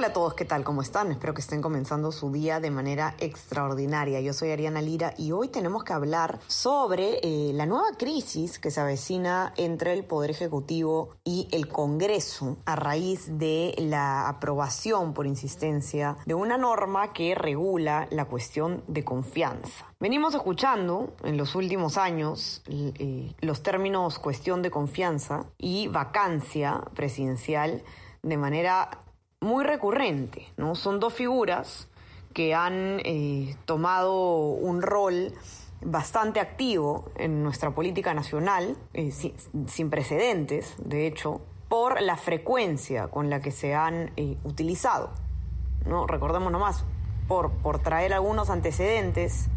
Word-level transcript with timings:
Hola 0.00 0.08
a 0.08 0.12
todos, 0.14 0.32
¿qué 0.32 0.46
tal? 0.46 0.64
¿Cómo 0.64 0.80
están? 0.80 1.12
Espero 1.12 1.34
que 1.34 1.42
estén 1.42 1.60
comenzando 1.60 2.10
su 2.10 2.32
día 2.32 2.58
de 2.58 2.70
manera 2.70 3.14
extraordinaria. 3.18 4.22
Yo 4.22 4.32
soy 4.32 4.50
Ariana 4.50 4.80
Lira 4.80 5.12
y 5.18 5.32
hoy 5.32 5.48
tenemos 5.48 5.84
que 5.84 5.92
hablar 5.92 6.40
sobre 6.46 7.18
eh, 7.22 7.52
la 7.52 7.66
nueva 7.66 7.88
crisis 7.98 8.58
que 8.58 8.70
se 8.70 8.80
avecina 8.80 9.52
entre 9.58 9.92
el 9.92 10.04
Poder 10.04 10.30
Ejecutivo 10.30 11.16
y 11.22 11.48
el 11.52 11.68
Congreso 11.68 12.56
a 12.64 12.76
raíz 12.76 13.36
de 13.38 13.74
la 13.76 14.26
aprobación 14.26 15.12
por 15.12 15.26
insistencia 15.26 16.16
de 16.24 16.32
una 16.32 16.56
norma 16.56 17.12
que 17.12 17.34
regula 17.34 18.08
la 18.10 18.24
cuestión 18.24 18.82
de 18.88 19.04
confianza. 19.04 19.84
Venimos 20.00 20.34
escuchando 20.34 21.12
en 21.24 21.36
los 21.36 21.54
últimos 21.54 21.98
años 21.98 22.62
eh, 22.68 23.34
los 23.42 23.62
términos 23.62 24.18
cuestión 24.18 24.62
de 24.62 24.70
confianza 24.70 25.44
y 25.58 25.88
vacancia 25.88 26.80
presidencial 26.94 27.82
de 28.22 28.36
manera 28.38 29.02
muy 29.40 29.64
recurrente, 29.64 30.46
¿no? 30.56 30.74
Son 30.74 31.00
dos 31.00 31.14
figuras 31.14 31.88
que 32.34 32.54
han 32.54 33.00
eh, 33.04 33.56
tomado 33.64 34.12
un 34.50 34.82
rol 34.82 35.32
bastante 35.82 36.40
activo 36.40 37.06
en 37.16 37.42
nuestra 37.42 37.74
política 37.74 38.12
nacional, 38.12 38.76
eh, 38.92 39.10
sin, 39.10 39.32
sin, 39.66 39.88
precedentes, 39.90 40.74
de 40.78 41.06
hecho, 41.06 41.40
por 41.68 42.02
la 42.02 42.16
frecuencia 42.16 43.08
con 43.08 43.30
la 43.30 43.40
que 43.40 43.50
se 43.50 43.74
han 43.74 44.12
eh, 44.16 44.36
utilizado. 44.44 45.10
¿no? 45.86 46.06
Recordemos 46.06 46.52
nomás, 46.52 46.84
por, 47.26 47.50
por 47.50 47.78
traer 47.78 48.12
algunos 48.12 48.50
antecedentes, 48.50 49.48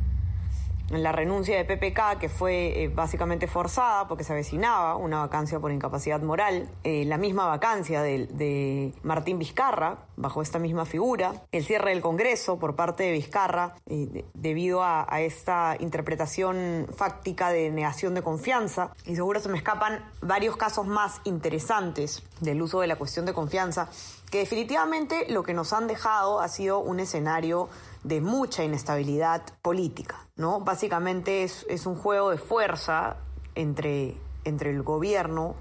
la 1.01 1.11
renuncia 1.11 1.57
de 1.57 1.65
PPK, 1.65 2.19
que 2.19 2.29
fue 2.29 2.83
eh, 2.83 2.87
básicamente 2.89 3.47
forzada 3.47 4.07
porque 4.07 4.23
se 4.23 4.33
avecinaba 4.33 4.95
una 4.95 5.19
vacancia 5.19 5.59
por 5.59 5.71
incapacidad 5.71 6.21
moral, 6.21 6.69
eh, 6.83 7.05
la 7.05 7.17
misma 7.17 7.45
vacancia 7.45 8.01
de, 8.01 8.27
de, 8.27 8.93
Martín 9.01 9.39
Vizcarra, 9.39 9.97
bajo 10.15 10.41
esta 10.41 10.59
misma 10.59 10.85
figura, 10.85 11.33
el 11.51 11.63
cierre 11.63 11.91
del 11.91 12.01
Congreso 12.01 12.59
por 12.59 12.75
parte 12.75 13.03
de 13.03 13.11
Vizcarra, 13.13 13.75
eh, 13.87 14.07
de, 14.09 14.25
debido 14.33 14.83
a, 14.83 15.05
a, 15.09 15.21
esta 15.21 15.75
interpretación 15.79 16.87
fáctica 16.95 17.49
de 17.49 17.71
negación 17.71 18.13
de 18.13 18.21
confianza, 18.21 18.91
y 19.05 19.15
seguro 19.15 19.39
se 19.39 19.49
me 19.49 19.57
escapan 19.57 20.03
varios 20.21 20.57
casos 20.57 20.85
más 20.85 21.21
interesantes 21.23 22.23
del 22.41 22.61
uso 22.61 22.81
de 22.81 22.87
la 22.87 22.97
cuestión 22.97 23.25
de 23.25 23.33
confianza, 23.33 23.89
que 24.29 24.39
definitivamente 24.39 25.27
lo 25.29 25.43
que 25.43 25.53
nos 25.53 25.73
han 25.73 25.87
dejado 25.87 26.41
ha 26.41 26.47
sido 26.47 26.79
un 26.79 26.99
escenario 26.99 27.69
de 28.03 28.21
mucha 28.21 28.63
inestabilidad 28.63 29.43
política, 29.61 30.27
¿no? 30.35 30.61
Básicamente 30.61 31.43
es, 31.43 31.65
es 31.69 31.85
un 31.85 31.95
juego 31.95 32.31
de 32.31 32.37
fuerza 32.37 33.17
entre, 33.55 34.17
entre 34.43 34.71
el 34.71 34.83
gobierno 34.83 35.55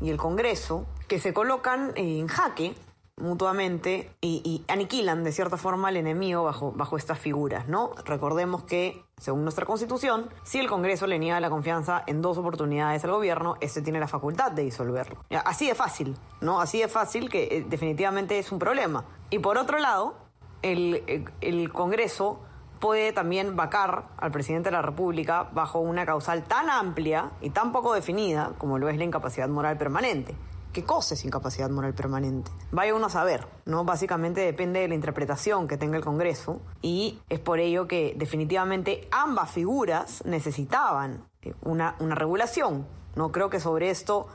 y 0.00 0.10
el 0.10 0.18
Congreso 0.18 0.86
que 1.08 1.18
se 1.18 1.32
colocan 1.32 1.92
en 1.96 2.26
jaque 2.26 2.74
mutuamente 3.18 4.10
y, 4.20 4.42
y, 4.44 4.70
aniquilan 4.70 5.24
de 5.24 5.32
cierta 5.32 5.56
forma 5.56 5.88
al 5.88 5.96
enemigo 5.96 6.44
bajo, 6.44 6.72
bajo 6.72 6.98
estas 6.98 7.18
figuras, 7.18 7.66
¿no? 7.66 7.92
Recordemos 8.04 8.64
que, 8.64 9.04
según 9.16 9.42
nuestra 9.42 9.64
constitución, 9.64 10.28
si 10.42 10.58
el 10.58 10.68
Congreso 10.68 11.06
le 11.06 11.18
niega 11.18 11.40
la 11.40 11.48
confianza 11.48 12.02
en 12.06 12.20
dos 12.20 12.36
oportunidades 12.36 13.04
al 13.04 13.12
gobierno, 13.12 13.54
este 13.62 13.80
tiene 13.80 14.00
la 14.00 14.08
facultad 14.08 14.52
de 14.52 14.64
disolverlo. 14.64 15.24
Así 15.46 15.66
de 15.66 15.74
fácil, 15.74 16.14
¿no? 16.42 16.60
Así 16.60 16.80
de 16.80 16.88
fácil 16.88 17.30
que 17.30 17.44
eh, 17.44 17.64
definitivamente 17.66 18.38
es 18.38 18.52
un 18.52 18.58
problema. 18.58 19.06
Y 19.30 19.38
por 19.38 19.56
otro 19.56 19.78
lado, 19.78 20.25
el, 20.62 21.24
el, 21.40 21.72
Congreso 21.72 22.40
puede 22.80 23.12
también 23.12 23.56
vacar 23.56 24.04
al 24.18 24.30
presidente 24.30 24.68
de 24.68 24.76
la 24.76 24.82
República 24.82 25.48
bajo 25.52 25.80
una 25.80 26.04
causal 26.04 26.44
tan 26.44 26.68
amplia 26.70 27.30
y 27.40 27.50
tan 27.50 27.72
poco 27.72 27.94
definida 27.94 28.52
como 28.58 28.78
lo 28.78 28.88
es 28.88 28.96
la 28.96 29.04
incapacidad 29.04 29.48
moral 29.48 29.78
permanente. 29.78 30.36
¿Qué 30.76 30.84
cosa 30.84 31.14
es 31.14 31.24
incapacidad 31.24 31.70
moral 31.70 31.94
permanente? 31.94 32.50
Vaya 32.70 32.94
uno 32.94 33.06
a 33.06 33.08
saber, 33.08 33.46
¿no? 33.64 33.84
Básicamente 33.84 34.42
depende 34.42 34.80
de 34.80 34.88
la 34.88 34.94
interpretación 34.94 35.68
que 35.68 35.78
tenga 35.78 35.96
el 35.96 36.04
Congreso 36.04 36.60
y 36.82 37.18
es 37.30 37.40
por 37.40 37.60
ello 37.60 37.88
que 37.88 38.14
definitivamente 38.18 39.08
ambas 39.10 39.50
figuras 39.50 40.22
necesitaban 40.26 41.24
una, 41.62 41.96
una 41.98 42.14
regulación, 42.14 42.86
¿no? 43.14 43.32
Creo 43.32 43.48
que 43.48 43.58
sobre 43.58 43.88
esto 43.88 44.26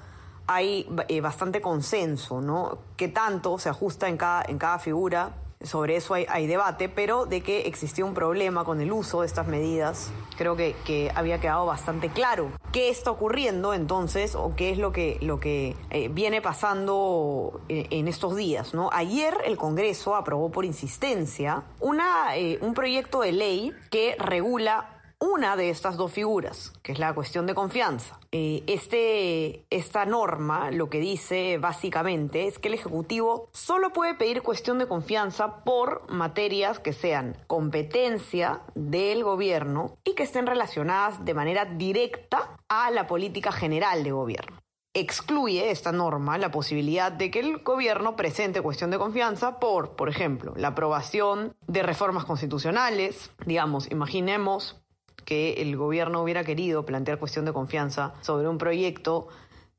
hay 0.48 0.90
eh, 1.08 1.22
bastante 1.22 1.62
consenso, 1.62 2.42
¿no? 2.42 2.80
¿Qué 2.98 3.08
tanto 3.08 3.60
se 3.60 3.70
ajusta 3.70 4.10
en 4.10 4.18
cada, 4.18 4.44
en 4.48 4.58
cada 4.58 4.80
figura? 4.80 5.34
Sobre 5.64 5.96
eso 5.96 6.14
hay, 6.14 6.48
debate, 6.48 6.90
pero 6.90 7.26
de 7.26 7.42
que 7.42 7.62
existía 7.62 8.06
un 8.06 8.14
problema 8.14 8.64
con 8.64 8.82
el 8.82 8.92
uso 8.92 9.22
de 9.22 9.28
estas 9.28 9.48
medidas, 9.48 10.12
creo 10.38 10.56
que, 10.56 11.12
había 11.16 11.40
quedado 11.40 11.66
bastante 11.66 12.10
claro. 12.10 12.52
¿Qué 12.72 12.90
está 12.90 13.12
ocurriendo 13.12 13.74
entonces 13.74 14.36
o 14.36 14.56
qué 14.56 14.72
es 14.72 14.78
lo 14.78 14.92
que, 14.92 15.18
lo 15.22 15.40
que 15.40 15.76
eh, 15.90 16.10
viene 16.10 16.42
pasando 16.42 17.62
en, 17.68 17.88
en, 17.90 18.08
estos 18.08 18.36
días? 18.36 18.74
¿no? 18.74 18.90
Ayer 18.94 19.36
el 19.46 19.58
Congreso 19.58 20.16
aprobó 20.16 20.52
por 20.52 20.66
insistencia 20.66 21.64
una, 21.80 22.36
eh, 22.38 22.60
un 22.62 22.74
proyecto 22.74 23.22
de 23.22 23.32
ley 23.32 23.74
que 23.90 24.16
regula 24.20 25.01
una 25.22 25.56
de 25.56 25.70
estas 25.70 25.98
dos 25.98 26.12
figuras, 26.12 26.74
que 26.82 26.92
es 26.92 27.00
la 27.00 27.14
cuestión 27.14 27.46
de 27.46 27.54
confianza. 27.54 28.20
Eh, 28.32 28.64
este, 28.66 29.66
esta 29.70 30.04
norma 30.06 30.72
lo 30.72 30.90
que 30.90 31.00
dice 31.00 31.60
básicamente 31.60 32.48
es 32.48 32.58
que 32.58 32.70
el 32.70 32.74
Ejecutivo 32.74 33.48
solo 33.54 33.94
puede 33.94 34.16
pedir 34.16 34.42
cuestión 34.42 34.80
de 34.80 34.88
confianza 34.88 35.64
por 35.64 36.12
materias 36.12 36.80
que 36.80 36.92
sean 36.92 37.38
competencia 37.46 38.62
del 38.74 39.24
gobierno 39.24 39.96
y 40.04 40.16
que 40.16 40.24
estén 40.24 40.48
relacionadas 40.48 41.24
de 41.24 41.36
manera 41.36 41.66
directa 41.66 42.58
a 42.68 42.90
la 42.90 43.06
política 43.06 43.52
general 43.52 44.04
de 44.04 44.12
gobierno 44.12 44.58
excluye 44.94 45.72
esta 45.72 45.94
norma 45.94 46.38
la 46.38 46.52
posibilidad 46.52 47.14
de 47.14 47.32
que 47.32 47.40
el 47.40 47.60
gobierno 47.60 48.18
presente 48.18 48.62
cuestión 48.62 48.92
de 48.92 48.98
confianza 48.98 49.58
por, 49.58 49.96
por 49.96 50.10
ejemplo, 50.10 50.54
la 50.58 50.70
aprobación 50.70 51.56
de 51.66 51.82
reformas 51.82 52.26
constitucionales. 52.26 53.32
Digamos, 53.46 53.90
imaginemos 53.90 54.82
que 55.26 55.62
el 55.62 55.76
gobierno 55.78 56.22
hubiera 56.22 56.44
querido 56.44 56.86
plantear 56.86 57.20
cuestión 57.20 57.46
de 57.46 57.54
confianza 57.54 58.14
sobre 58.22 58.48
un 58.48 58.58
proyecto 58.58 59.28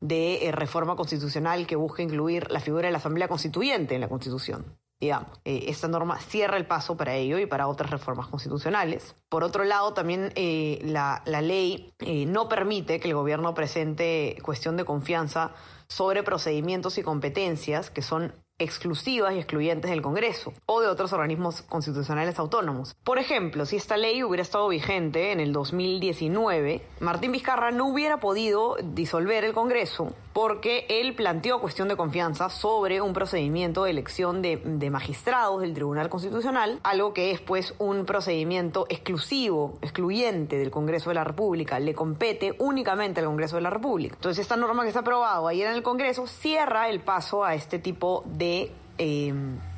de 0.02 0.48
eh, 0.48 0.52
reforma 0.52 0.96
constitucional 0.96 1.66
que 1.66 1.76
busque 1.76 2.02
incluir 2.02 2.50
la 2.50 2.60
figura 2.60 2.86
de 2.86 2.92
la 2.92 2.98
Asamblea 2.98 3.28
Constituyente 3.28 3.94
en 3.94 4.00
la 4.00 4.08
Constitución. 4.08 4.76
Digamos, 5.00 5.30
eh, 5.44 5.64
esta 5.68 5.88
norma 5.88 6.18
cierra 6.20 6.56
el 6.56 6.66
paso 6.66 6.96
para 6.96 7.14
ello 7.14 7.38
y 7.38 7.46
para 7.46 7.66
otras 7.66 7.90
reformas 7.90 8.26
constitucionales. 8.28 9.14
Por 9.28 9.42
otro 9.42 9.64
lado, 9.64 9.94
también 9.94 10.32
eh, 10.36 10.80
la, 10.84 11.22
ley 11.24 11.92
no 12.26 12.48
permite 12.48 13.00
que 13.00 13.08
el 13.08 13.14
gobierno 13.14 13.54
presente 13.54 14.36
cuestión 14.42 14.76
de 14.76 14.84
confianza 14.84 15.52
sobre 15.88 16.22
procedimientos 16.22 16.98
y 16.98 17.02
competencias 17.02 17.90
que 17.90 18.02
son 18.02 18.32
exclusivas 18.58 19.34
y 19.34 19.38
excluyentes 19.38 19.90
del 19.90 20.02
Congreso 20.02 20.52
o 20.66 20.80
de 20.80 20.88
otros 20.88 21.12
organismos 21.12 21.62
constitucionales 21.62 22.38
autónomos. 22.38 22.94
Por 23.04 23.18
ejemplo, 23.18 23.66
si 23.66 23.76
esta 23.76 23.96
ley 23.96 24.22
hubiera 24.22 24.42
estado 24.42 24.68
vigente 24.68 25.32
en 25.32 25.40
el 25.40 25.52
2019, 25.52 26.82
Martín 27.00 27.32
Vizcarra 27.32 27.70
no 27.70 27.86
hubiera 27.88 28.20
podido 28.20 28.76
disolver 28.82 29.44
el 29.44 29.52
Congreso 29.52 30.14
porque 30.32 30.86
él 30.88 31.14
planteó 31.14 31.60
cuestión 31.60 31.88
de 31.88 31.96
confianza 31.96 32.48
sobre 32.48 33.00
un 33.00 33.12
procedimiento 33.12 33.84
de 33.84 33.90
elección 33.90 34.42
de, 34.42 34.90
magistrados 34.90 35.60
del 35.60 35.74
Tribunal 35.74 36.08
Constitucional, 36.08 36.80
algo 36.82 37.12
que 37.12 37.32
es 37.32 37.40
pues 37.40 37.74
un 37.78 38.06
procedimiento 38.06 38.86
exclusivo, 38.88 39.78
excluyente 39.82 40.56
del 40.56 40.70
Congreso 40.70 41.10
de 41.10 41.14
la 41.14 41.24
República, 41.24 41.78
le 41.78 41.94
compete 41.94 42.54
únicamente 42.58 43.20
al 43.20 43.26
Congreso 43.26 43.56
de 43.56 43.62
la 43.62 43.70
República. 43.70 44.14
Entonces 44.14 44.42
esta 44.42 44.56
norma 44.56 44.84
que 44.84 44.92
se 44.92 44.98
ha 44.98 45.02
aprobado 45.02 45.48
ayer 45.48 45.66
en 45.68 45.74
el 45.74 45.82
Congreso 45.82 46.26
cierra 46.26 46.88
el 46.88 47.00
paso 47.00 47.44
a 47.44 47.54
este 47.54 47.78
tipo 47.78 48.24
de... 48.26 48.51
Eh, 48.52 49.32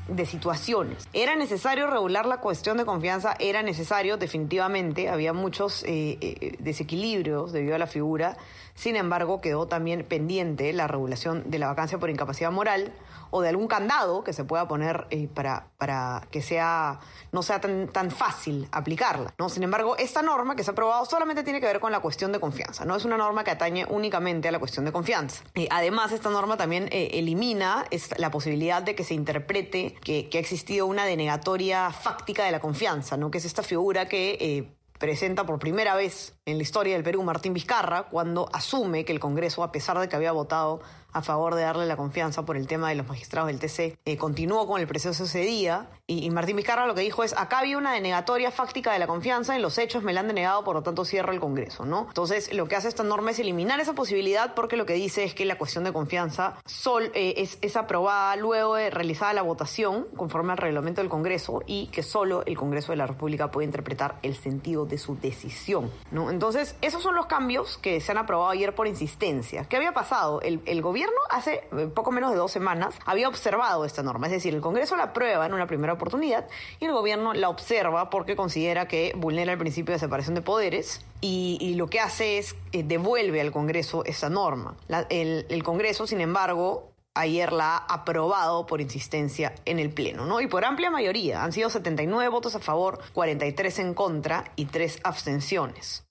de 0.09 0.27
situaciones. 0.27 1.09
¿Era 1.13 1.35
necesario 1.37 1.87
regular 1.87 2.27
la 2.27 2.39
cuestión 2.39 2.77
de 2.77 2.85
confianza? 2.85 3.35
Era 3.39 3.63
necesario, 3.63 4.17
definitivamente. 4.17 5.09
Había 5.09 5.33
muchos 5.33 5.83
eh, 5.85 6.19
eh, 6.21 6.57
desequilibrios 6.59 7.53
debido 7.53 7.75
a 7.75 7.79
la 7.79 7.87
figura. 7.87 8.37
Sin 8.75 8.97
embargo, 8.97 9.41
quedó 9.41 9.67
también 9.67 10.05
pendiente 10.05 10.73
la 10.73 10.89
regulación 10.89 11.51
de 11.51 11.59
la 11.59 11.69
vacancia 11.69 11.99
por 11.99 12.11
incapacidad 12.11 12.51
moral 12.51 12.93
o 13.31 13.41
de 13.41 13.49
algún 13.49 13.67
candado 13.67 14.23
que 14.23 14.33
se 14.33 14.45
pueda 14.45 14.69
poner 14.69 15.07
eh, 15.11 15.29
para, 15.33 15.69
para 15.79 16.27
que 16.31 16.43
sea, 16.43 17.01
no 17.33 17.43
sea 17.43 17.61
tan, 17.61 17.89
tan 17.89 18.11
fácil 18.11 18.69
aplicarla. 18.73 19.35
¿no? 19.39 19.49
Sin 19.49 19.63
embargo, 19.63 19.97
esta 19.97 20.23
norma 20.23 20.55
que 20.55 20.65
se 20.65 20.71
ha 20.71 20.73
aprobado 20.73 21.05
solamente 21.05 21.43
tiene 21.43 21.61
que 21.61 21.67
ver 21.67 21.81
con 21.81 21.93
la 21.93 22.01
cuestión 22.01 22.33
de 22.33 22.41
confianza. 22.41 22.85
No 22.85 22.95
es 22.95 23.05
una 23.05 23.17
norma 23.17 23.43
que 23.43 23.51
atañe 23.53 23.87
únicamente 23.89 24.49
a 24.49 24.53
la 24.53 24.59
cuestión 24.59 24.85
de 24.85 24.93
confianza. 24.93 25.45
además, 25.71 26.13
esta 26.13 26.31
norma 26.31 26.57
también 26.57 26.89
elimina 26.93 27.87
la 28.19 28.31
posibilidad 28.31 28.83
de 28.83 28.95
que 28.95 29.05
se 29.05 29.15
interprete 29.15 29.94
que, 30.01 30.29
ha 30.33 30.39
existido 30.39 30.87
una 30.87 31.05
denegatoria 31.05 31.91
fáctica 31.91 32.45
de 32.45 32.53
la 32.53 32.61
confianza, 32.61 33.17
¿no? 33.17 33.31
que 33.31 33.39
es 33.39 33.45
esta 33.45 33.63
figura 33.63 34.09
que 34.09 34.37
eh, 34.41 34.75
presenta 34.99 35.45
por 35.45 35.59
primera 35.59 35.95
vez 35.95 36.35
en 36.47 36.57
la 36.57 36.63
historia 36.63 36.95
del 36.95 37.03
Perú 37.03 37.23
Martín 37.23 37.53
Vizcarra 37.53 38.05
cuando 38.05 38.49
asume 38.53 39.05
que 39.05 39.13
el 39.13 39.21
Congreso, 39.21 39.63
a 39.63 39.73
pesar 39.73 39.99
de 39.99 40.09
que 40.09 40.17
había 40.17 40.33
votado 40.33 40.81
a 41.15 41.23
favor 41.23 41.55
de 41.55 41.63
darle 41.63 41.87
la 41.87 41.97
confianza 41.97 42.45
por 42.45 42.57
el 42.57 42.67
tema 42.67 42.89
de 42.91 42.97
los 42.97 43.07
magistrados 43.07 43.49
del 43.49 43.59
TC, 43.59 43.99
eh, 44.05 44.17
continuó 44.17 44.67
con 44.67 44.81
el 44.81 44.87
proceso 44.87 45.25
ese 45.25 45.41
día 45.41 45.89
y, 46.07 46.29
Martín 46.31 46.57
Vizcarra 46.57 46.87
lo 46.87 46.95
que 46.95 47.01
dijo 47.01 47.23
es, 47.25 47.33
acá 47.35 47.61
había 47.61 47.79
una 47.79 47.93
denegatoria 47.93 48.51
fáctica 48.51 48.93
de 48.93 48.99
la 48.99 49.07
confianza, 49.07 49.57
en 49.57 49.63
los 49.63 49.79
hechos 49.79 50.03
me 50.03 50.13
la 50.13 50.21
han 50.21 50.27
denegado, 50.27 50.63
por 50.65 50.75
lo 50.75 50.83
tanto 50.83 51.05
cierro 51.05 51.33
el 51.33 51.41
Congreso, 51.41 51.87
¿no? 51.87 52.07
Entonces 52.09 52.53
lo 52.53 52.69
que 52.69 52.77
hace 52.77 52.89
esta 52.89 53.05
norma 53.05 53.31
es 53.31 53.39
eliminar 53.39 53.81
esa 53.81 53.95
posibilidad 53.95 54.55
porque 54.55 54.77
lo 54.77 54.85
que 54.85 54.95
dice 54.95 55.25
es 55.25 55.35
que 55.35 55.47
la 55.47 55.57
cuestión 55.57 55.85
de 55.85 55.93
confianza 55.93 56.57
sol, 56.67 57.11
eh, 57.15 57.35
es, 57.39 57.59
es 57.63 57.77
aprobada 57.77 58.37
luego 58.37 58.75
de 58.75 58.91
realizada 58.91 59.33
la 59.33 59.43
votación 59.43 60.07
conforme 60.17 60.53
al 60.53 60.59
reglamento 60.59 61.01
del 61.01 61.09
Congreso 61.09 61.63
y 61.67 61.87
que 61.87 62.03
solo 62.03 62.43
el 62.45 62.57
Congreso 62.57 62.93
de 62.93 62.97
la 62.97 63.07
República 63.07 63.51
puede 63.51 63.67
interpretar 63.67 64.19
el 64.23 64.37
sentido 64.37 64.85
de 64.85 64.99
su 64.99 65.17
decisión, 65.17 65.91
¿no? 66.11 66.31
Entonces 66.31 66.77
esos 66.83 67.03
son 67.03 67.15
los 67.15 67.27
cambios 67.27 67.79
que 67.79 68.01
se 68.01 68.13
han 68.13 68.19
aprobado 68.19 68.51
ayer 68.51 68.75
por 68.75 68.89
insistencia. 68.89 69.65
¿Qué 69.65 69.77
había 69.77 69.93
pasado? 69.93 70.43
El, 70.43 70.61
el 70.67 70.83
gobierno 70.83 71.04
hace 71.31 71.65
eh, 71.77 71.89
poco 71.95 72.13
menos 72.13 72.31
de 72.31 72.37
dos 72.37 72.53
semanas 72.53 72.95
había 73.05 73.29
observado 73.29 73.85
esta 73.85 74.03
norma, 74.03 74.27
es 74.27 74.33
decir, 74.33 74.55
el 74.55 74.61
Congreso 74.61 74.97
la 74.97 75.05
aprueba 75.05 75.47
en 75.47 75.55
una 75.55 75.67
primera 75.67 75.93
oportunidad 75.93 76.47
y 76.81 76.85
el 76.85 76.93
gobierno 76.93 77.35
la 77.35 77.49
observa 77.49 78.11
porque 78.11 78.37
considera 78.37 78.87
que 78.89 79.13
vulnera 79.17 79.53
el 79.53 79.59
principio 79.59 79.93
de 79.93 79.99
separación 79.99 80.35
de 80.35 80.43
poderes 80.43 81.05
y, 81.21 81.75
lo 81.75 81.89
que 81.89 81.99
hace 81.99 82.39
es 82.39 82.55
eh, 82.73 82.83
devuelve 82.85 83.41
al 83.41 83.51
Congreso 83.51 84.05
esa 84.05 84.29
norma. 84.29 84.77
el, 85.09 85.47
el 85.49 85.63
Congreso, 85.63 86.07
sin 86.07 86.21
embargo, 86.21 86.95
ayer 87.15 87.53
la 87.53 87.77
ha 87.77 87.95
aprobado 87.95 88.67
por 88.67 88.81
insistencia 88.81 89.55
en 89.65 89.79
el 89.79 89.91
Pleno, 89.91 90.27
¿no? 90.27 90.41
Y 90.41 90.47
por 90.47 90.65
amplia 90.65 90.91
mayoría. 90.91 91.43
Han 91.43 91.53
sido 91.53 91.71
79 91.71 92.29
votos 92.29 92.55
a 92.55 92.61
favor, 92.61 93.01
43 93.13 93.79
en 93.79 93.95
contra 93.95 94.53
y 94.57 94.67
3 94.67 95.01
abstenciones. 95.05 96.04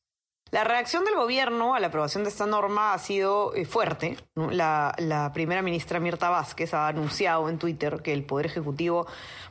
La 0.54 0.64
reacción 0.64 1.04
del 1.04 1.16
gobierno 1.16 1.74
a 1.74 1.80
la 1.80 1.88
aprobación 1.88 2.24
de 2.24 2.30
esta 2.30 2.46
norma 2.46 2.94
ha 2.94 3.00
sido 3.00 3.56
eh, 3.56 3.66
fuerte. 3.66 4.18
La, 4.36 5.32
primera 5.34 5.64
ministra 5.64 6.00
Mirta 6.00 6.30
Vázquez 6.30 6.76
ha 6.76 6.88
anunciado 6.88 7.50
en 7.50 7.58
Twitter 7.58 8.04
que 8.04 8.14
el 8.14 8.24
Poder 8.24 8.46
Ejecutivo 8.46 9.08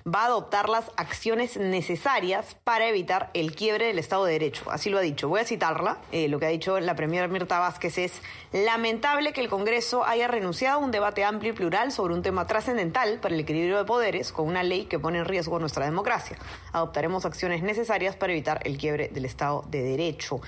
va 0.07 0.23
a 0.23 0.27
adoptar 0.27 0.69
las 0.69 0.93
acciones 0.97 1.57
necesarias 1.57 2.57
para 2.63 2.87
evitar 2.87 3.31
el 3.35 3.57
quiebre 3.57 3.87
del 3.87 3.99
Estado 3.99 4.27
de 4.27 4.35
Derecho. 4.35 4.71
Así 4.71 4.91
lo 4.91 4.99
ha 4.99 5.01
dicho. 5.01 5.29
Voy 5.29 5.41
a 5.41 5.45
citarla. 5.45 5.99
Eh, 6.13 6.29
lo 6.29 6.39
que 6.39 6.47
ha 6.47 6.51
dicho 6.51 6.79
la 6.79 6.95
primera 6.95 7.27
Mirta 7.27 7.59
Vázquez 7.59 7.99
es 7.99 8.23
lamentable 8.53 9.33
que 9.33 9.41
el 9.41 9.49
Congreso 9.49 10.05
haya 10.07 10.29
renunciado 10.29 10.79
a 10.79 10.85
un 10.85 10.93
debate 10.93 11.25
amplio 11.25 11.53
y 11.53 11.57
plural 11.57 11.91
sobre 11.91 12.15
un 12.15 12.23
tema 12.23 12.47
trascendental 12.47 13.19
para 13.19 13.35
el 13.35 13.41
equilibrio 13.41 13.77
de 13.77 13.85
poderes 13.85 14.31
con 14.31 14.47
una 14.47 14.63
ley 14.63 14.85
que 14.85 15.01
pone 15.01 15.19
en 15.19 15.25
riesgo 15.25 15.59
nuestra 15.59 15.85
democracia. 15.85 16.39
Adoptaremos 16.71 17.27
acciones 17.27 17.65
necesarias 17.65 18.15
para 18.15 18.33
evitar 18.33 18.61
el 18.63 18.79
quiebre 18.79 19.09
del 19.09 19.25
Estado 19.25 19.65
de 19.69 19.83
Derecho. 19.83 20.41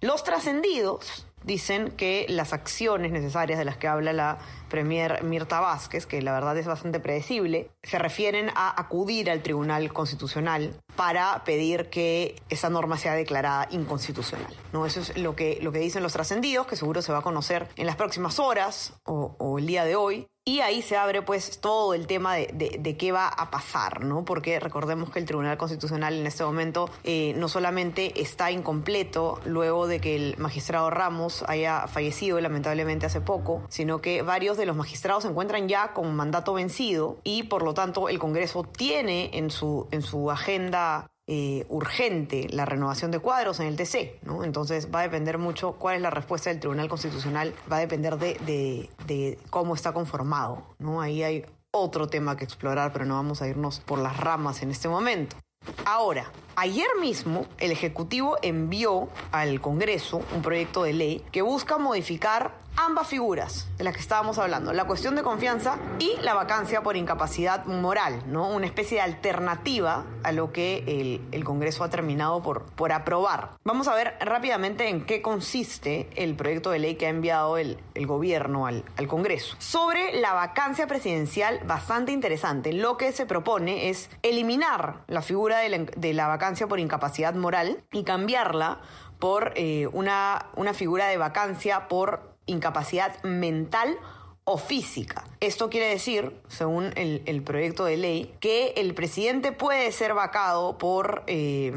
Los 0.00 0.24
trascendidos 0.24 1.26
dicen 1.46 1.92
que 1.92 2.26
las 2.28 2.52
acciones 2.52 3.12
necesarias 3.12 3.58
de 3.58 3.64
las 3.64 3.76
que 3.76 3.88
habla 3.88 4.12
la 4.12 4.38
Premier 4.68 5.22
Mirta 5.22 5.60
Vázquez, 5.60 6.04
que 6.04 6.20
la 6.20 6.32
verdad 6.32 6.58
es 6.58 6.66
bastante 6.66 6.98
predecible, 7.00 7.70
se 7.82 7.98
refieren 7.98 8.50
a 8.54 8.78
acudir 8.78 9.30
al 9.30 9.42
Tribunal 9.42 9.92
Constitucional 9.92 10.74
para 10.96 11.44
pedir 11.44 11.88
que 11.88 12.34
esa 12.48 12.68
norma 12.68 12.98
sea 12.98 13.14
declarada 13.14 13.68
inconstitucional. 13.70 14.52
¿no? 14.72 14.86
Eso 14.86 15.00
es 15.00 15.16
lo 15.16 15.36
que, 15.36 15.58
lo 15.62 15.70
que 15.70 15.78
dicen 15.78 16.02
los 16.02 16.12
trascendidos, 16.12 16.66
que 16.66 16.76
seguro 16.76 17.00
se 17.00 17.12
va 17.12 17.18
a 17.18 17.22
conocer 17.22 17.68
en 17.76 17.86
las 17.86 17.96
próximas 17.96 18.40
horas 18.40 18.94
o, 19.04 19.36
o 19.38 19.58
el 19.58 19.66
día 19.66 19.84
de 19.84 19.94
hoy. 19.94 20.28
Y 20.48 20.60
ahí 20.60 20.80
se 20.80 20.96
abre 20.96 21.22
pues 21.22 21.58
todo 21.58 21.92
el 21.92 22.06
tema 22.06 22.36
de, 22.36 22.96
qué 22.96 23.10
va 23.10 23.26
a 23.26 23.50
pasar, 23.50 24.04
¿no? 24.04 24.24
Porque 24.24 24.60
recordemos 24.60 25.10
que 25.10 25.18
el 25.18 25.24
Tribunal 25.24 25.58
Constitucional 25.58 26.14
en 26.14 26.24
este 26.24 26.44
momento 26.44 26.88
eh, 27.02 27.34
no 27.36 27.48
solamente 27.48 28.22
está 28.22 28.52
incompleto 28.52 29.40
luego 29.44 29.88
de 29.88 30.00
que 30.00 30.14
el 30.14 30.36
magistrado 30.38 30.88
Ramos 30.88 31.44
haya 31.48 31.88
fallecido 31.88 32.40
lamentablemente 32.40 33.06
hace 33.06 33.20
poco, 33.20 33.64
sino 33.68 34.00
que 34.00 34.22
varios 34.22 34.56
de 34.56 34.66
los 34.66 34.76
magistrados 34.76 35.24
se 35.24 35.30
encuentran 35.30 35.68
ya 35.68 35.92
con 35.92 36.14
mandato 36.14 36.54
vencido 36.54 37.16
y 37.24 37.42
por 37.42 37.64
lo 37.64 37.74
tanto 37.74 38.08
el 38.08 38.20
Congreso 38.20 38.62
tiene 38.62 39.30
en 39.32 39.50
su, 39.50 39.88
en 39.90 40.02
su 40.02 40.30
agenda 40.30 41.08
eh, 41.28 41.66
urgente 41.68 42.46
la 42.50 42.64
renovación 42.66 43.10
de 43.10 43.18
cuadros 43.18 43.58
en 43.58 43.66
el 43.66 43.76
TC, 43.76 44.22
¿no? 44.22 44.44
Entonces 44.44 44.88
va 44.94 45.00
a 45.00 45.02
depender 45.02 45.38
mucho 45.38 45.72
cuál 45.72 45.96
es 45.96 46.02
la 46.02 46.10
respuesta 46.10 46.50
del 46.50 46.60
Tribunal 46.60 46.88
Constitucional, 46.88 47.52
va 47.70 47.78
a 47.78 47.80
depender 47.80 48.16
de, 48.16 49.38
cómo 49.50 49.74
está 49.74 49.92
conformado, 49.92 50.62
¿no? 50.78 51.00
Ahí 51.00 51.24
hay 51.24 51.44
otro 51.72 52.06
tema 52.06 52.36
que 52.36 52.44
explorar, 52.44 52.92
pero 52.92 53.04
no 53.04 53.14
vamos 53.14 53.42
a 53.42 53.48
irnos 53.48 53.80
por 53.80 53.98
las 53.98 54.16
ramas 54.16 54.62
en 54.62 54.70
este 54.70 54.88
momento. 54.88 55.36
Ahora, 55.84 56.30
ayer 56.56 56.88
mismo 57.00 57.46
el 57.58 57.70
Ejecutivo 57.70 58.36
envió 58.42 59.08
al 59.30 59.60
Congreso 59.60 60.22
un 60.34 60.42
proyecto 60.42 60.82
de 60.82 60.94
ley 60.94 61.22
que 61.30 61.42
busca 61.42 61.78
modificar 61.78 62.66
ambas 62.76 63.08
figuras 63.08 63.68
de 63.78 63.84
las 63.84 63.94
que 63.94 64.00
estábamos 64.00 64.38
hablando, 64.38 64.72
la 64.72 64.84
cuestión 64.84 65.16
de 65.16 65.22
confianza 65.22 65.78
y 65.98 66.14
la 66.20 66.34
vacancia 66.34 66.82
por 66.82 66.96
incapacidad 66.96 67.64
moral, 67.64 68.22
¿no? 68.26 68.48
Una 68.50 68.66
especie 68.66 68.98
de 68.98 69.02
alternativa 69.02 70.04
a 70.22 70.32
lo 70.32 70.52
que 70.52 71.20
el, 71.32 71.44
Congreso 71.46 71.84
ha 71.84 71.90
terminado 71.90 72.42
por, 72.42 72.64
por 72.64 72.92
aprobar. 72.92 73.52
Vamos 73.62 73.86
a 73.86 73.94
ver 73.94 74.14
rápidamente 74.20 74.88
en 74.88 75.06
qué 75.06 75.22
consiste 75.22 76.08
el 76.16 76.34
proyecto 76.34 76.70
de 76.70 76.80
ley 76.80 76.96
que 76.96 77.06
ha 77.06 77.10
enviado 77.10 77.56
el, 77.56 77.78
gobierno 77.94 78.66
al, 78.66 78.84
Congreso. 79.06 79.54
Sobre 79.58 80.20
la 80.20 80.32
vacancia 80.32 80.88
presidencial, 80.88 81.60
bastante 81.64 82.10
interesante. 82.10 82.72
Lo 82.72 82.96
que 82.96 83.12
se 83.12 83.26
propone 83.26 83.88
es 83.88 84.10
eliminar 84.22 85.04
la 85.06 85.22
figura 85.22 85.58
de 85.58 85.68
la, 85.68 85.78
de 85.78 86.12
la 86.12 86.26
vacancia 86.26 86.45
por 86.68 86.80
incapacidad 86.80 87.34
moral 87.34 87.82
y 87.92 88.04
cambiarla 88.04 88.80
por 89.18 89.52
eh, 89.56 89.88
una, 89.92 90.46
una 90.56 90.74
figura 90.74 91.08
de 91.08 91.16
vacancia 91.16 91.88
por 91.88 92.36
incapacidad 92.46 93.22
mental 93.24 93.96
o 94.44 94.58
física. 94.58 95.24
Esto 95.40 95.68
quiere 95.68 95.88
decir, 95.88 96.40
según 96.46 96.92
el, 96.94 97.42
proyecto 97.42 97.84
de 97.84 97.96
ley, 97.96 98.34
que 98.38 98.74
el 98.76 98.94
presidente 98.94 99.50
puede 99.50 99.90
ser 99.90 100.14
vacado 100.14 100.78
por 100.78 101.24
eh, 101.26 101.72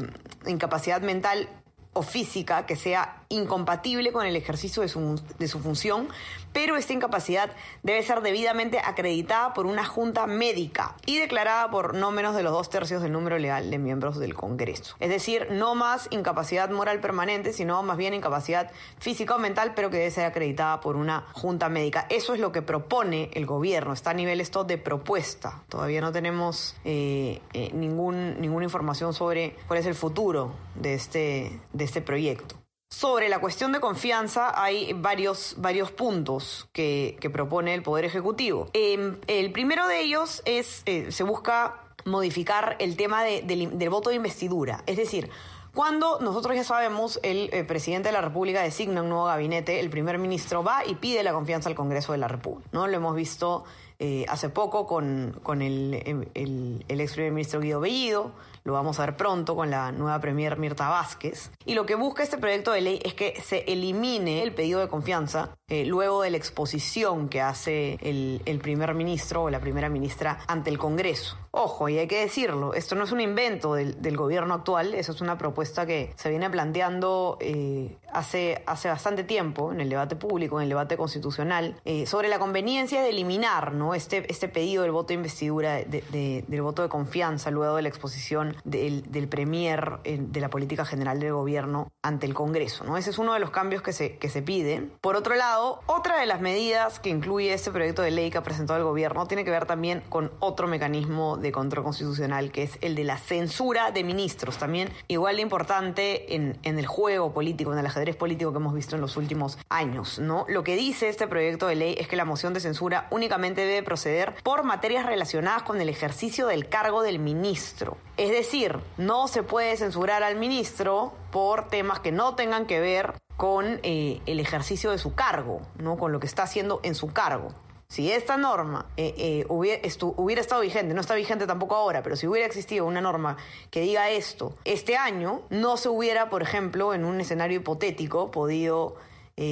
incapacidad 0.46 1.02
mental 1.02 1.48
o 1.92 2.02
física 2.02 2.66
que 2.66 2.76
sea 2.76 3.19
incompatible 3.30 4.12
con 4.12 4.26
el 4.26 4.36
ejercicio 4.36 4.82
de 4.82 4.88
su, 4.88 5.20
de 5.38 5.48
su 5.48 5.60
función, 5.60 6.08
pero 6.52 6.76
esta 6.76 6.92
incapacidad 6.92 7.50
debe 7.84 8.02
ser 8.02 8.22
debidamente 8.22 8.80
acreditada 8.80 9.54
por 9.54 9.66
una 9.66 9.84
junta 9.84 10.26
médica 10.26 10.96
y 11.06 11.18
declarada 11.18 11.70
por 11.70 11.94
no 11.94 12.10
menos 12.10 12.34
de 12.34 12.42
los 12.42 12.52
dos 12.52 12.68
tercios 12.70 13.02
del 13.02 13.12
número 13.12 13.38
legal 13.38 13.70
de 13.70 13.78
miembros 13.78 14.18
del 14.18 14.34
Congreso. 14.34 14.96
Es 14.98 15.10
decir, 15.10 15.46
no 15.52 15.76
más 15.76 16.08
incapacidad 16.10 16.68
moral 16.70 17.00
permanente, 17.00 17.52
sino 17.52 17.80
más 17.84 17.96
bien 17.96 18.14
incapacidad 18.14 18.72
física 18.98 19.36
o 19.36 19.38
mental, 19.38 19.74
pero 19.76 19.90
que 19.90 19.98
debe 19.98 20.10
ser 20.10 20.24
acreditada 20.24 20.80
por 20.80 20.96
una 20.96 21.24
junta 21.32 21.68
médica. 21.68 22.06
Eso 22.10 22.34
es 22.34 22.40
lo 22.40 22.50
que 22.50 22.62
propone 22.62 23.30
el 23.34 23.46
gobierno. 23.46 23.92
Está 23.92 24.10
a 24.10 24.14
nivel 24.14 24.40
esto 24.40 24.64
de 24.64 24.76
propuesta. 24.76 25.62
Todavía 25.68 26.00
no 26.00 26.10
tenemos 26.10 26.74
eh, 26.84 27.40
eh, 27.52 27.70
ningún, 27.74 28.40
ninguna 28.40 28.64
información 28.64 29.14
sobre 29.14 29.56
cuál 29.68 29.78
es 29.78 29.86
el 29.86 29.94
futuro 29.94 30.52
de 30.74 30.94
este, 30.94 31.60
de 31.72 31.84
este 31.84 32.00
proyecto. 32.00 32.59
Sobre 32.92 33.28
la 33.28 33.38
cuestión 33.38 33.70
de 33.70 33.78
confianza 33.78 34.52
hay 34.60 34.92
varios, 34.94 35.54
varios 35.58 35.92
puntos 35.92 36.68
que, 36.72 37.16
propone 37.32 37.72
el 37.72 37.82
Poder 37.82 38.04
Ejecutivo. 38.04 38.68
Em, 38.72 39.16
el 39.28 39.52
primero 39.52 39.86
de 39.86 40.00
ellos 40.00 40.42
es, 40.44 40.82
eh, 40.86 41.12
se 41.12 41.22
busca 41.22 41.80
modificar 42.04 42.76
el 42.80 42.96
tema 42.96 43.22
del 43.22 43.88
voto 43.90 44.10
de 44.10 44.16
investidura. 44.16 44.82
Es 44.86 44.96
decir, 44.96 45.30
cuando 45.72 46.18
nosotros 46.18 46.56
ya 46.56 46.64
sabemos, 46.64 47.20
el, 47.22 47.48
eh, 47.52 47.62
presidente 47.62 48.08
de 48.08 48.12
la 48.12 48.22
República 48.22 48.60
designa 48.60 49.02
un 49.02 49.08
nuevo 49.08 49.26
gabinete, 49.26 49.78
el 49.78 49.88
primer 49.88 50.18
ministro 50.18 50.64
va 50.64 50.84
y 50.84 50.96
pide 50.96 51.22
la 51.22 51.32
confianza 51.32 51.68
al 51.68 51.76
Congreso 51.76 52.10
de 52.10 52.18
la 52.18 52.26
República. 52.26 52.68
¿no? 52.72 52.88
Lo 52.88 52.96
hemos 52.96 53.14
visto 53.14 53.64
eh, 54.02 54.24
hace 54.28 54.48
poco 54.48 54.86
con, 54.86 55.38
con 55.42 55.60
el, 55.60 55.92
el, 56.32 56.84
el, 56.88 57.00
ex 57.02 57.12
primer 57.12 57.32
ministro 57.32 57.60
Guido 57.60 57.80
Bellido, 57.80 58.32
lo 58.64 58.72
vamos 58.72 58.98
a 58.98 59.04
ver 59.04 59.16
pronto 59.16 59.54
con 59.54 59.70
la 59.70 59.92
nueva 59.92 60.18
premier 60.20 60.58
Mirta 60.58 60.88
Vázquez. 60.88 61.50
Y 61.66 61.74
lo 61.74 61.84
que 61.84 61.96
busca 61.96 62.22
este 62.22 62.38
proyecto 62.38 62.72
de 62.72 62.80
ley 62.80 63.00
es 63.04 63.12
que 63.12 63.38
se 63.42 63.58
elimine 63.70 64.42
el 64.42 64.54
pedido 64.54 64.80
de 64.80 64.88
confianza 64.88 65.50
eh, 65.68 65.84
luego 65.84 66.22
de 66.22 66.30
la 66.30 66.38
exposición 66.38 67.28
que 67.28 67.42
hace 67.42 67.98
el, 68.02 68.60
primer 68.62 68.94
ministro 68.94 69.44
o 69.44 69.50
la 69.50 69.60
primera 69.60 69.90
ministra 69.90 70.38
ante 70.46 70.70
el 70.70 70.78
Congreso. 70.78 71.36
Ojo, 71.52 71.88
y 71.88 71.98
hay 71.98 72.06
que 72.06 72.20
decirlo, 72.20 72.74
esto 72.74 72.94
no 72.94 73.04
es 73.04 73.12
un 73.12 73.20
invento 73.20 73.74
del, 73.74 74.00
del 74.00 74.16
gobierno 74.16 74.54
actual, 74.54 74.94
eso 74.94 75.12
es 75.12 75.20
una 75.20 75.36
propuesta 75.36 75.84
que 75.84 76.12
se 76.16 76.30
viene 76.30 76.48
planteando 76.48 77.38
eh, 77.40 77.98
hace, 78.12 78.62
hace 78.66 78.88
bastante 78.88 79.24
tiempo 79.24 79.72
en 79.72 79.80
el 79.80 79.88
debate 79.88 80.16
público, 80.16 80.58
en 80.58 80.64
el 80.64 80.68
debate 80.68 80.96
constitucional, 80.96 81.80
sobre 82.06 82.28
la 82.28 82.38
conveniencia 82.38 83.02
de 83.02 83.10
eliminar 83.10 83.72
¿no? 83.72 83.89
Este, 83.94 84.30
este 84.30 84.48
pedido 84.48 84.82
del 84.82 84.92
voto 84.92 85.08
de 85.08 85.14
investidura, 85.14 85.76
del 85.84 86.62
voto 86.62 86.82
de 86.82 86.88
confianza 86.88 87.50
luego 87.50 87.76
de 87.76 87.82
la 87.82 87.88
exposición 87.88 88.56
del, 88.64 89.10
del 89.10 89.28
Premier 89.28 89.98
eh, 90.04 90.18
de 90.20 90.40
la 90.40 90.50
política 90.50 90.84
general 90.84 91.20
del 91.20 91.32
gobierno 91.32 91.90
ante 92.02 92.26
el 92.26 92.34
Congreso, 92.34 92.84
¿no? 92.84 92.96
Ese 92.96 93.10
es 93.10 93.18
uno 93.18 93.34
de 93.34 93.40
los 93.40 93.50
cambios 93.50 93.82
que 93.82 93.92
se, 93.92 94.16
que 94.16 94.28
se 94.28 94.42
piden. 94.42 94.92
Por 95.00 95.16
otro 95.16 95.34
lado, 95.34 95.80
otra 95.86 96.20
de 96.20 96.26
las 96.26 96.40
medidas 96.40 97.00
que 97.00 97.10
incluye 97.10 97.52
este 97.52 97.70
proyecto 97.70 98.02
de 98.02 98.10
ley 98.10 98.30
que 98.30 98.38
ha 98.38 98.42
presentado 98.42 98.78
el 98.78 98.84
gobierno 98.84 99.26
tiene 99.26 99.44
que 99.44 99.50
ver 99.50 99.66
también 99.66 100.02
con 100.08 100.30
otro 100.40 100.66
mecanismo 100.66 101.36
de 101.36 101.52
control 101.52 101.84
constitucional 101.84 102.52
que 102.52 102.62
es 102.64 102.78
el 102.80 102.94
de 102.94 103.04
la 103.04 103.18
censura 103.18 103.90
de 103.90 104.04
ministros, 104.04 104.58
también 104.58 104.90
igual 105.08 105.36
de 105.36 105.42
importante 105.42 106.34
en, 106.34 106.58
en 106.62 106.78
el 106.78 106.86
juego 106.86 107.32
político, 107.32 107.72
en 107.72 107.78
el 107.78 107.86
ajedrez 107.86 108.16
político 108.16 108.52
que 108.52 108.58
hemos 108.58 108.74
visto 108.74 108.94
en 108.96 109.00
los 109.00 109.16
últimos 109.16 109.58
años, 109.68 110.18
¿no? 110.18 110.44
Lo 110.48 110.64
que 110.64 110.76
dice 110.76 111.08
este 111.08 111.26
proyecto 111.26 111.66
de 111.66 111.74
ley 111.76 111.96
es 111.98 112.08
que 112.08 112.16
la 112.16 112.24
moción 112.24 112.54
de 112.54 112.60
censura 112.60 113.06
únicamente 113.10 113.64
debe 113.64 113.79
proceder 113.82 114.34
por 114.42 114.62
materias 114.62 115.06
relacionadas 115.06 115.62
con 115.62 115.80
el 115.80 115.88
ejercicio 115.88 116.46
del 116.46 116.68
cargo 116.68 117.02
del 117.02 117.18
ministro. 117.18 117.96
Es 118.16 118.30
decir, 118.30 118.78
no 118.96 119.28
se 119.28 119.42
puede 119.42 119.76
censurar 119.76 120.22
al 120.22 120.36
ministro 120.36 121.12
por 121.30 121.68
temas 121.68 122.00
que 122.00 122.12
no 122.12 122.34
tengan 122.34 122.66
que 122.66 122.80
ver 122.80 123.14
con 123.36 123.80
eh, 123.82 124.20
el 124.26 124.40
ejercicio 124.40 124.90
de 124.90 124.98
su 124.98 125.14
cargo, 125.14 125.62
¿no? 125.78 125.96
con 125.96 126.12
lo 126.12 126.20
que 126.20 126.26
está 126.26 126.42
haciendo 126.42 126.80
en 126.82 126.94
su 126.94 127.12
cargo. 127.12 127.54
Si 127.88 128.12
esta 128.12 128.36
norma 128.36 128.86
eh, 128.96 129.14
eh, 129.16 129.46
hubiera, 129.48 129.82
hubiera, 130.16 130.40
estado 130.40 130.60
vigente, 130.60 130.94
no 130.94 131.00
está 131.00 131.16
vigente 131.16 131.48
tampoco 131.48 131.74
ahora, 131.74 132.04
pero 132.04 132.14
si 132.14 132.28
hubiera 132.28 132.46
existido 132.46 132.86
una 132.86 133.00
norma 133.00 133.36
que 133.72 133.80
diga 133.80 134.10
esto 134.10 134.54
este 134.64 134.96
año, 134.96 135.42
no 135.50 135.76
se 135.76 135.88
hubiera, 135.88 136.30
por 136.30 136.42
ejemplo, 136.42 136.94
en 136.94 137.04
un 137.04 137.20
escenario 137.20 137.58
hipotético, 137.58 138.30
podido 138.30 138.94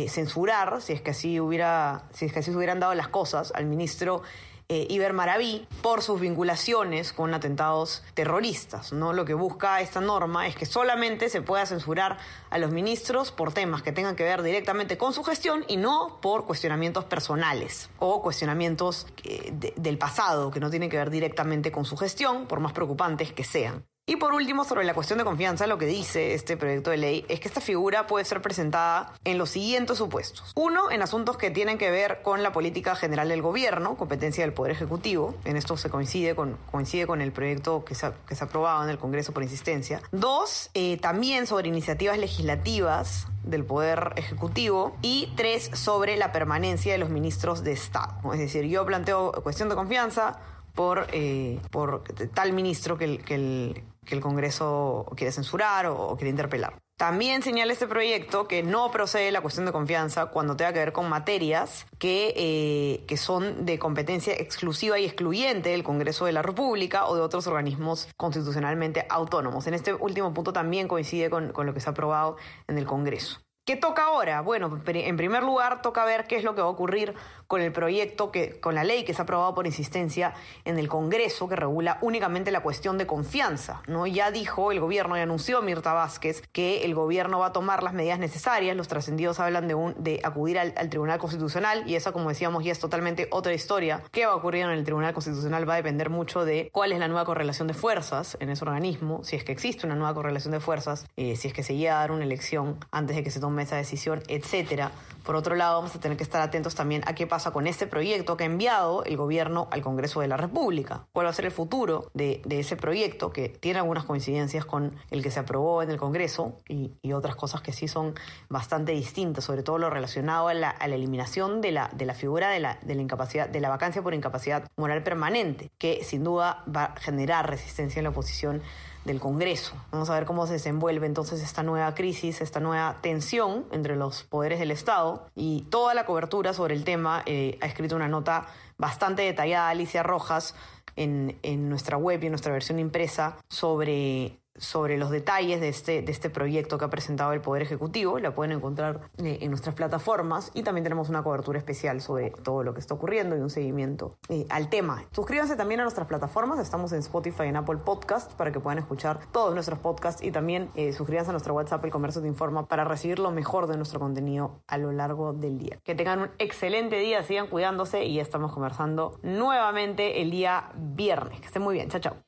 censurar, 0.08 0.82
si 0.82 0.92
es 0.92 1.00
que 1.00 1.12
así 1.12 1.40
hubiera, 1.40 2.04
si 2.12 2.26
es 2.26 2.32
que 2.32 2.40
así 2.40 2.50
se 2.50 2.56
hubieran 2.56 2.80
dado 2.80 2.94
las 2.94 3.08
cosas, 3.08 3.52
al 3.54 3.66
ministro 3.66 4.22
eh, 4.70 4.86
Iber 4.90 5.14
Maraví 5.14 5.66
por 5.80 6.02
sus 6.02 6.20
vinculaciones 6.20 7.14
con 7.14 7.32
atentados 7.32 8.02
terroristas. 8.12 8.92
¿no? 8.92 9.14
Lo 9.14 9.24
que 9.24 9.32
busca 9.32 9.80
esta 9.80 10.02
norma 10.02 10.46
es 10.46 10.56
que 10.56 10.66
solamente 10.66 11.30
se 11.30 11.40
pueda 11.40 11.64
censurar 11.64 12.18
a 12.50 12.58
los 12.58 12.70
ministros 12.70 13.32
por 13.32 13.54
temas 13.54 13.82
que 13.82 13.92
tengan 13.92 14.14
que 14.14 14.24
ver 14.24 14.42
directamente 14.42 14.98
con 14.98 15.14
su 15.14 15.24
gestión 15.24 15.64
y 15.68 15.78
no 15.78 16.18
por 16.20 16.44
cuestionamientos 16.44 17.06
personales 17.06 17.88
o 17.98 18.20
cuestionamientos 18.20 19.06
eh, 19.24 19.54
del 19.76 19.96
pasado 19.96 20.50
que 20.50 20.60
no 20.60 20.68
tienen 20.68 20.90
que 20.90 20.98
ver 20.98 21.08
directamente 21.08 21.72
con 21.72 21.86
su 21.86 21.96
gestión, 21.96 22.46
por 22.46 22.60
más 22.60 22.74
preocupantes 22.74 23.32
que 23.32 23.44
sean. 23.44 23.86
Y 24.08 24.16
por 24.16 24.32
último, 24.32 24.64
sobre 24.64 24.84
la 24.84 24.94
cuestión 24.94 25.18
de 25.18 25.24
confianza, 25.26 25.66
lo 25.66 25.76
que 25.76 25.84
dice 25.84 26.32
este 26.32 26.56
proyecto 26.56 26.88
de 26.88 26.96
ley 26.96 27.26
es 27.28 27.40
que 27.40 27.48
esta 27.48 27.60
figura 27.60 28.06
puede 28.06 28.24
ser 28.24 28.40
presentada 28.40 29.12
en 29.22 29.36
los 29.36 29.50
siguientes 29.50 29.98
supuestos. 29.98 30.52
Uno, 30.56 30.90
en 30.90 31.02
asuntos 31.02 31.36
que 31.36 31.50
tienen 31.50 31.76
que 31.76 31.90
ver 31.90 32.22
con 32.22 32.42
la 32.42 32.50
política 32.50 32.96
general 32.96 33.28
del 33.28 33.42
gobierno, 33.42 33.98
competencia 33.98 34.44
del 34.44 34.54
Poder 34.54 34.72
Ejecutivo. 34.72 35.34
En 35.44 35.58
esto 35.58 35.76
se 35.76 35.90
coincide 35.90 36.34
con, 36.34 36.56
coincide 36.72 37.06
con 37.06 37.20
el 37.20 37.32
proyecto 37.32 37.84
que 37.84 37.94
se, 37.94 38.06
ha, 38.06 38.14
que 38.26 38.34
se 38.34 38.42
ha 38.42 38.46
aprobado 38.46 38.82
en 38.82 38.88
el 38.88 38.96
Congreso 38.96 39.34
por 39.34 39.42
insistencia. 39.42 40.00
Dos, 40.10 40.70
eh, 40.72 40.96
también 40.96 41.46
sobre 41.46 41.68
iniciativas 41.68 42.16
legislativas 42.16 43.26
del 43.42 43.66
Poder 43.66 44.14
Ejecutivo. 44.16 44.96
Y 45.02 45.34
tres, 45.36 45.70
sobre 45.74 46.16
la 46.16 46.32
permanencia 46.32 46.92
de 46.92 46.98
los 46.98 47.10
ministros 47.10 47.62
de 47.62 47.72
Estado. 47.72 48.32
Es 48.32 48.38
decir, 48.38 48.64
yo 48.64 48.86
planteo 48.86 49.32
cuestión 49.42 49.68
de 49.68 49.74
confianza 49.74 50.40
por, 50.74 51.08
eh, 51.12 51.60
por 51.70 52.04
tal 52.32 52.52
ministro 52.52 52.96
que 52.96 53.04
el, 53.04 53.24
que 53.24 53.34
el 53.34 53.84
que 54.08 54.14
el 54.14 54.22
Congreso 54.22 55.06
quiere 55.16 55.30
censurar 55.32 55.86
o, 55.86 56.16
quiere 56.16 56.30
interpelar. 56.30 56.78
También 56.96 57.42
señala 57.42 57.72
este 57.72 57.86
proyecto 57.86 58.48
que 58.48 58.62
no 58.62 58.90
procede 58.90 59.30
la 59.30 59.40
cuestión 59.40 59.66
de 59.66 59.72
confianza 59.72 60.26
cuando 60.26 60.56
tenga 60.56 60.72
que 60.72 60.80
ver 60.80 60.92
con 60.92 61.08
materias 61.08 61.86
que, 61.98 62.32
eh, 62.36 63.04
que 63.06 63.16
son 63.16 63.66
de 63.66 63.78
competencia 63.78 64.32
exclusiva 64.34 64.98
y 64.98 65.04
excluyente 65.04 65.68
del 65.68 65.84
Congreso 65.84 66.24
de 66.24 66.32
la 66.32 66.42
República 66.42 67.06
o 67.06 67.14
de 67.14 67.20
otros 67.20 67.46
organismos 67.46 68.08
constitucionalmente 68.16 69.06
autónomos. 69.10 69.66
En 69.68 69.74
este 69.74 69.94
último 69.94 70.34
punto 70.34 70.52
también 70.52 70.88
coincide 70.88 71.30
con 71.30 71.66
lo 71.66 71.74
que 71.74 71.80
se 71.80 71.88
ha 71.88 71.92
aprobado 71.92 72.36
en 72.66 72.78
el 72.78 72.86
Congreso. 72.86 73.40
¿Qué 73.68 73.76
toca 73.76 74.04
ahora? 74.04 74.40
Bueno, 74.40 74.80
en 74.86 75.16
primer 75.18 75.42
lugar 75.42 75.82
toca 75.82 76.02
ver 76.06 76.24
qué 76.26 76.36
es 76.36 76.42
lo 76.42 76.54
que 76.54 76.62
va 76.62 76.68
a 76.68 76.70
ocurrir 76.70 77.14
con 77.46 77.60
el 77.60 77.70
proyecto, 77.70 78.30
que, 78.30 78.60
con 78.60 78.74
la 78.74 78.82
ley 78.82 79.04
que 79.04 79.12
se 79.12 79.20
ha 79.20 79.24
aprobado 79.24 79.54
por 79.54 79.66
insistencia 79.66 80.34
en 80.64 80.78
el 80.78 80.88
Congreso, 80.88 81.48
que 81.48 81.56
regula 81.56 81.98
únicamente 82.00 82.50
la 82.50 82.60
cuestión 82.60 82.96
de 82.96 83.06
confianza. 83.06 83.82
¿no? 83.86 84.06
Ya 84.06 84.30
dijo 84.30 84.72
el 84.72 84.80
gobierno 84.80 85.18
y 85.18 85.20
anunció 85.20 85.60
Mirta 85.60 85.92
Vázquez 85.92 86.42
que 86.52 86.84
el 86.84 86.94
gobierno 86.94 87.40
va 87.40 87.46
a 87.46 87.52
tomar 87.52 87.82
las 87.82 87.92
medidas 87.92 88.18
necesarias. 88.18 88.74
Los 88.74 88.88
trascendidos 88.88 89.38
hablan 89.38 89.68
de, 89.68 90.20
acudir 90.24 90.58
al, 90.58 90.72
Tribunal 90.88 91.18
Constitucional 91.18 91.84
y 91.86 91.94
eso, 91.94 92.14
como 92.14 92.30
decíamos, 92.30 92.64
ya 92.64 92.72
es 92.72 92.78
totalmente 92.78 93.28
otra 93.30 93.52
historia. 93.52 94.02
¿Qué 94.12 94.24
va 94.24 94.32
a 94.32 94.36
ocurrir 94.36 94.64
en 94.64 94.70
el 94.70 94.84
Tribunal 94.84 95.12
Constitucional? 95.12 95.68
Va 95.68 95.74
a 95.74 95.76
depender 95.76 96.08
mucho 96.08 96.46
de 96.46 96.70
cuál 96.72 96.92
es 96.92 96.98
la 96.98 97.08
nueva 97.08 97.26
correlación 97.26 97.68
de 97.68 97.74
fuerzas 97.74 98.38
en 98.40 98.48
ese 98.48 98.64
organismo, 98.64 99.24
si 99.24 99.36
es 99.36 99.44
que 99.44 99.52
existe 99.52 99.86
una 99.86 99.94
nueva 99.94 100.14
correlación 100.14 100.52
de 100.52 100.60
fuerzas, 100.60 101.06
eh, 101.16 101.36
si 101.36 101.48
es 101.48 101.54
que 101.54 101.62
se 101.62 101.76
llega 101.76 101.96
a 101.96 102.00
dar 102.00 102.12
una 102.12 102.24
elección 102.24 102.78
antes 102.90 103.16
de 103.16 103.22
que 103.22 103.30
se 103.30 103.40
tome 103.40 103.57
esa 103.62 103.76
decisión, 103.76 104.22
etcétera. 104.28 104.92
Por 105.28 105.36
otro 105.36 105.56
lado, 105.56 105.76
vamos 105.76 105.94
a 105.94 106.00
tener 106.00 106.16
que 106.16 106.22
estar 106.22 106.40
atentos 106.40 106.74
también 106.74 107.02
a 107.04 107.14
qué 107.14 107.26
pasa 107.26 107.50
con 107.50 107.66
este 107.66 107.86
proyecto 107.86 108.38
que 108.38 108.44
ha 108.44 108.46
enviado 108.46 109.04
el 109.04 109.18
gobierno 109.18 109.68
al 109.70 109.82
Congreso 109.82 110.22
de 110.22 110.26
la 110.26 110.38
República. 110.38 111.06
¿Cuál 111.12 111.26
va 111.26 111.30
a 111.30 111.34
ser 111.34 111.44
el 111.44 111.50
futuro 111.50 112.10
de, 112.14 112.40
ese 112.48 112.76
proyecto 112.76 113.30
que 113.30 113.50
tiene 113.50 113.78
algunas 113.78 114.04
coincidencias 114.06 114.64
con 114.64 114.96
el 115.10 115.22
que 115.22 115.30
se 115.30 115.40
aprobó 115.40 115.82
en 115.82 115.90
el 115.90 115.98
Congreso 115.98 116.56
y, 116.66 117.12
otras 117.12 117.36
cosas 117.36 117.60
que 117.60 117.72
sí 117.72 117.88
son 117.88 118.14
bastante 118.48 118.92
distintas, 118.92 119.44
sobre 119.44 119.62
todo 119.62 119.76
lo 119.76 119.90
relacionado 119.90 120.48
a 120.48 120.54
la, 120.54 120.70
eliminación 120.70 121.60
de 121.60 121.72
la, 121.72 121.90
de 121.92 122.06
la 122.06 122.14
figura 122.14 122.48
de 122.48 122.60
la, 122.60 122.78
de 122.80 122.94
la 122.94 123.02
incapacidad, 123.02 123.50
de 123.50 123.60
la 123.60 123.68
vacancia 123.68 124.00
por 124.00 124.14
incapacidad 124.14 124.66
moral 124.78 125.02
permanente, 125.02 125.70
que 125.76 126.04
sin 126.04 126.24
duda 126.24 126.64
va 126.74 126.84
a 126.84 127.00
generar 127.00 127.50
resistencia 127.50 128.00
en 128.00 128.04
la 128.04 128.10
oposición 128.10 128.62
del 129.04 129.20
Congreso. 129.20 129.74
Vamos 129.90 130.10
a 130.10 130.14
ver 130.14 130.26
cómo 130.26 130.46
se 130.46 130.54
desenvuelve 130.54 131.06
entonces 131.06 131.42
esta 131.42 131.62
nueva 131.62 131.94
crisis, 131.94 132.40
esta 132.40 132.60
nueva 132.60 132.96
tensión 133.00 133.66
entre 133.72 133.96
los 133.96 134.22
poderes 134.24 134.58
del 134.58 134.70
Estado 134.70 135.17
y 135.34 135.62
toda 135.70 135.94
la 135.94 136.04
cobertura 136.04 136.52
sobre 136.52 136.74
el 136.74 136.84
tema. 136.84 137.22
Eh, 137.26 137.58
ha 137.60 137.66
escrito 137.66 137.96
una 137.96 138.08
nota 138.08 138.46
bastante 138.76 139.22
detallada 139.22 139.68
Alicia 139.68 140.02
Rojas 140.02 140.54
en, 140.96 141.38
en 141.42 141.68
nuestra 141.68 141.96
web 141.96 142.22
y 142.22 142.26
en 142.26 142.32
nuestra 142.32 142.52
versión 142.52 142.78
impresa 142.78 143.36
sobre 143.48 144.38
sobre 144.58 144.98
los 144.98 145.10
detalles 145.10 145.60
de 145.60 145.68
este, 145.68 146.02
de 146.02 146.12
este 146.12 146.30
proyecto 146.30 146.78
que 146.78 146.84
ha 146.84 146.90
presentado 146.90 147.32
el 147.32 147.40
Poder 147.40 147.62
Ejecutivo. 147.62 148.18
La 148.18 148.34
pueden 148.34 148.52
encontrar 148.52 149.00
eh, 149.18 149.38
en 149.40 149.50
nuestras 149.50 149.74
plataformas 149.74 150.50
y 150.54 150.62
también 150.62 150.84
tenemos 150.84 151.08
una 151.08 151.22
cobertura 151.22 151.58
especial 151.58 152.00
sobre 152.00 152.30
todo 152.30 152.62
lo 152.62 152.74
que 152.74 152.80
está 152.80 152.94
ocurriendo 152.94 153.36
y 153.36 153.40
un 153.40 153.50
seguimiento 153.50 154.16
eh, 154.28 154.46
al 154.50 154.68
tema. 154.68 155.04
Suscríbanse 155.12 155.56
también 155.56 155.80
a 155.80 155.84
nuestras 155.84 156.06
plataformas. 156.06 156.58
Estamos 156.58 156.92
en 156.92 156.98
Spotify 157.00 157.44
y 157.44 157.48
en 157.48 157.56
Apple 157.56 157.78
Podcast 157.78 158.32
para 158.34 158.52
que 158.52 158.60
puedan 158.60 158.78
escuchar 158.78 159.20
todos 159.32 159.54
nuestros 159.54 159.78
podcasts 159.78 160.22
y 160.22 160.30
también 160.30 160.70
eh, 160.74 160.92
suscríbanse 160.92 161.30
a 161.30 161.32
nuestro 161.32 161.54
WhatsApp 161.54 161.84
El 161.84 161.90
Comercio 161.90 162.20
Te 162.22 162.28
Informa 162.28 162.66
para 162.66 162.84
recibir 162.84 163.18
lo 163.18 163.30
mejor 163.30 163.66
de 163.66 163.76
nuestro 163.76 164.00
contenido 164.00 164.62
a 164.66 164.78
lo 164.78 164.92
largo 164.92 165.32
del 165.32 165.58
día. 165.58 165.78
Que 165.84 165.94
tengan 165.94 166.20
un 166.20 166.30
excelente 166.38 166.96
día, 166.96 167.22
sigan 167.22 167.46
cuidándose 167.46 168.04
y 168.04 168.14
ya 168.14 168.22
estamos 168.22 168.52
conversando 168.52 169.18
nuevamente 169.22 170.22
el 170.22 170.30
día 170.30 170.70
viernes. 170.74 171.40
Que 171.40 171.46
estén 171.46 171.62
muy 171.62 171.74
bien. 171.74 171.88
Chao, 171.88 172.00
chao. 172.00 172.27